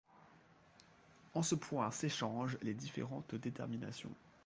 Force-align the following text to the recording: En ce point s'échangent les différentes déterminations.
En 1.35 1.43
ce 1.43 1.53
point 1.53 1.91
s'échangent 1.91 2.57
les 2.63 2.73
différentes 2.73 3.35
déterminations. 3.35 4.15